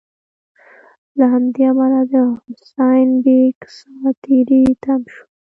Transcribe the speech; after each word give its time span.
له 1.17 1.25
همدې 1.33 1.61
امله 1.71 2.01
د 2.11 2.13
حسین 2.39 3.07
بېګ 3.23 3.57
سا 3.77 3.93
تری 4.23 4.61
تم 4.83 5.01
شوه. 5.13 5.23